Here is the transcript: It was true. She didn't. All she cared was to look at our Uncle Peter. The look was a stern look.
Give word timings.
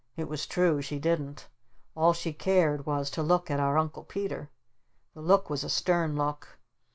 It 0.17 0.27
was 0.27 0.47
true. 0.47 0.81
She 0.81 0.97
didn't. 0.97 1.47
All 1.95 2.11
she 2.11 2.33
cared 2.33 2.87
was 2.87 3.11
to 3.11 3.21
look 3.21 3.51
at 3.51 3.59
our 3.59 3.77
Uncle 3.77 4.03
Peter. 4.03 4.49
The 5.13 5.21
look 5.21 5.47
was 5.47 5.63
a 5.63 5.69
stern 5.69 6.15
look. 6.15 6.57